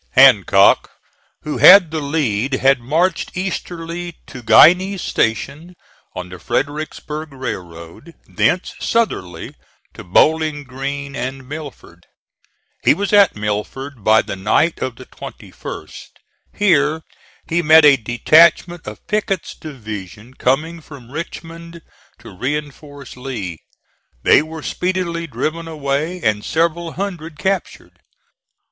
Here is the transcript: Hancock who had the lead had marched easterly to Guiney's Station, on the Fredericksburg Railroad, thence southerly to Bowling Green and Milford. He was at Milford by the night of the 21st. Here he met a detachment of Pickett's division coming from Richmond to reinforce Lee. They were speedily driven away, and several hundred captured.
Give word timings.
Hancock 0.13 0.89
who 1.43 1.59
had 1.59 1.91
the 1.91 1.99
lead 1.99 2.53
had 2.53 2.79
marched 2.79 3.37
easterly 3.37 4.15
to 4.25 4.41
Guiney's 4.41 5.03
Station, 5.03 5.75
on 6.15 6.29
the 6.29 6.39
Fredericksburg 6.39 7.31
Railroad, 7.31 8.15
thence 8.27 8.73
southerly 8.79 9.53
to 9.93 10.03
Bowling 10.03 10.63
Green 10.63 11.15
and 11.15 11.47
Milford. 11.47 12.07
He 12.83 12.95
was 12.95 13.13
at 13.13 13.35
Milford 13.35 14.03
by 14.03 14.23
the 14.23 14.35
night 14.35 14.79
of 14.81 14.95
the 14.95 15.05
21st. 15.05 16.07
Here 16.55 17.03
he 17.47 17.61
met 17.61 17.85
a 17.85 17.95
detachment 17.95 18.87
of 18.87 19.05
Pickett's 19.05 19.53
division 19.53 20.33
coming 20.33 20.81
from 20.81 21.11
Richmond 21.11 21.83
to 22.17 22.35
reinforce 22.35 23.15
Lee. 23.15 23.59
They 24.23 24.41
were 24.41 24.63
speedily 24.63 25.27
driven 25.27 25.67
away, 25.67 26.21
and 26.23 26.43
several 26.43 26.93
hundred 26.93 27.37
captured. 27.37 27.99